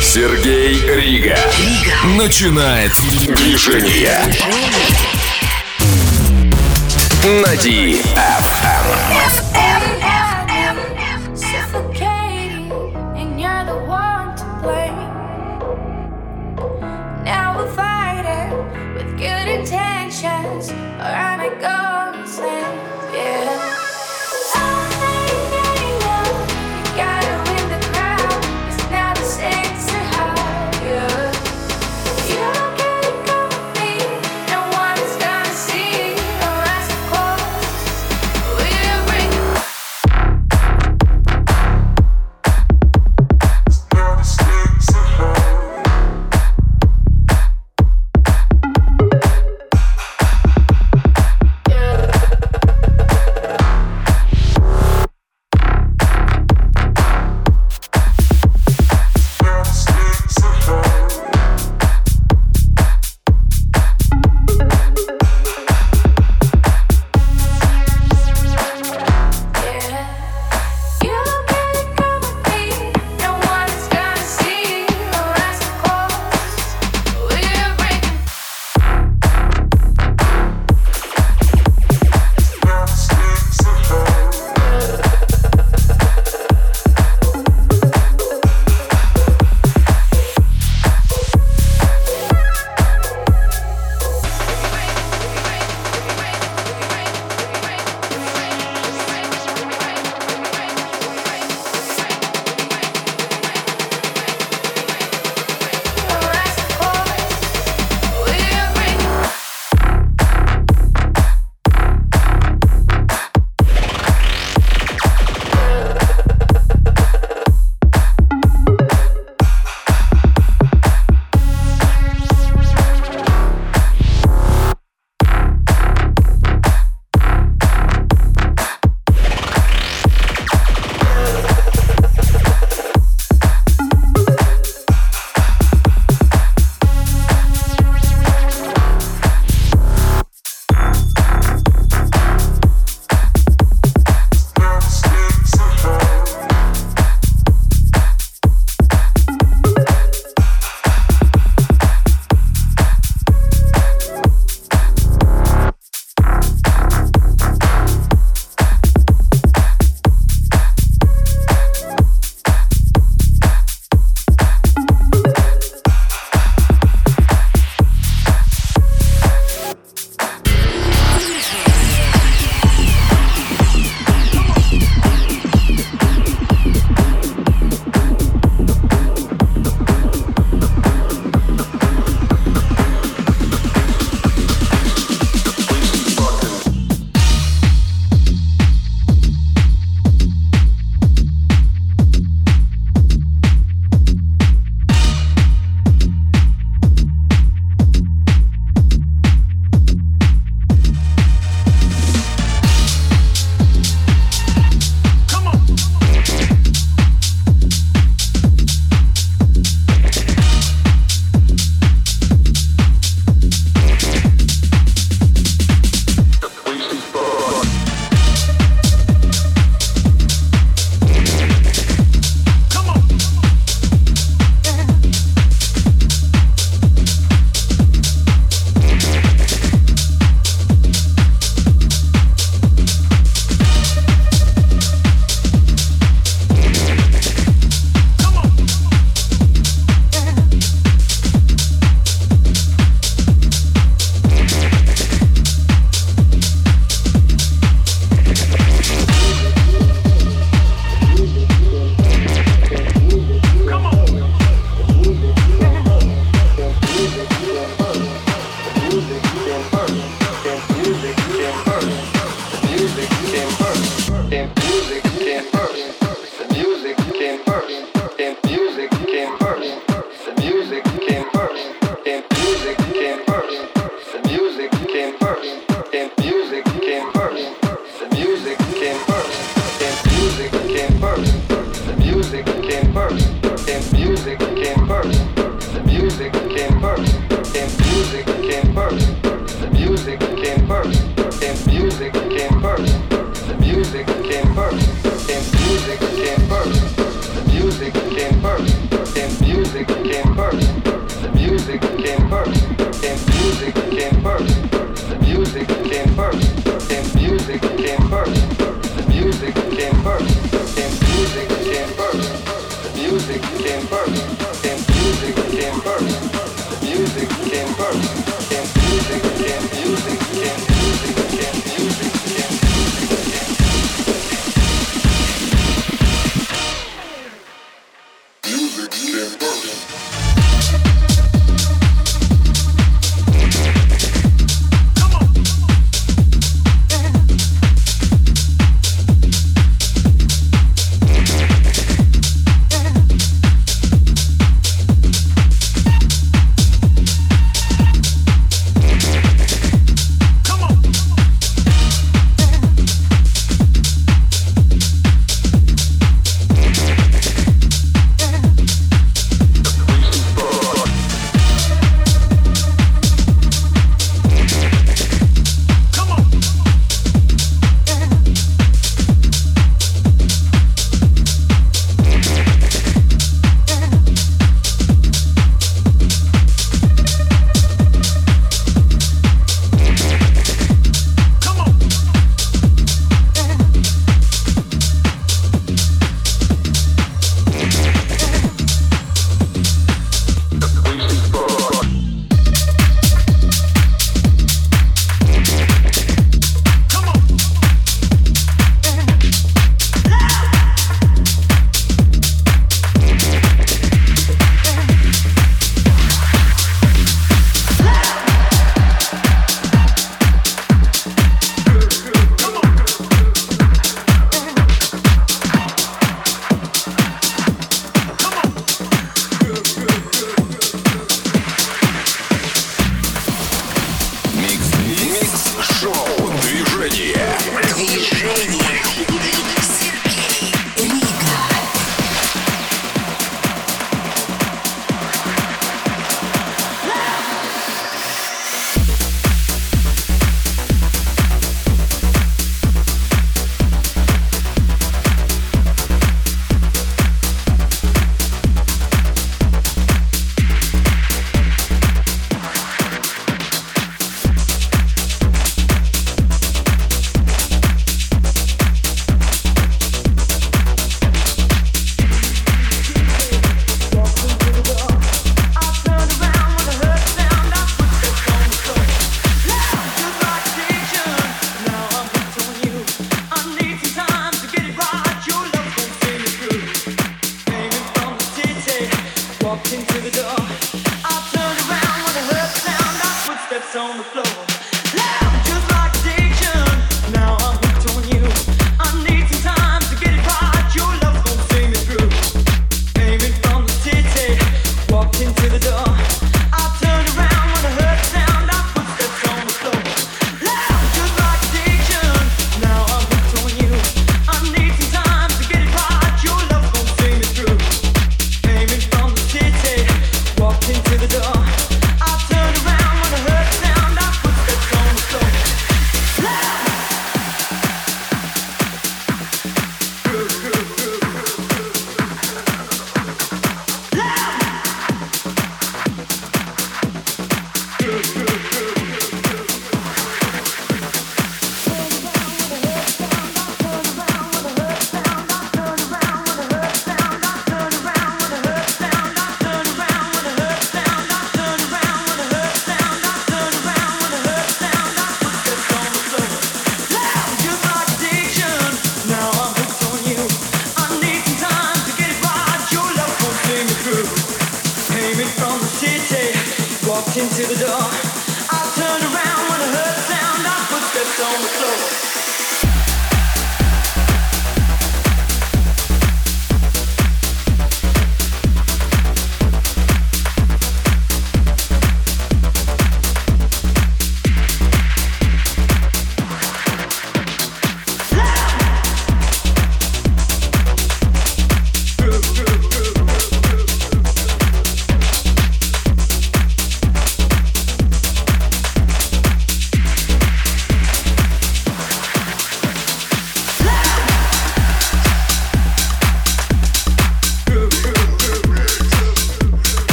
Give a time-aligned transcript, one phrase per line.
[0.00, 1.36] Сергей Рига.
[2.16, 2.92] Начинает
[3.26, 4.20] движение.
[7.24, 8.04] На DFM.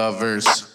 [0.00, 0.69] lovers.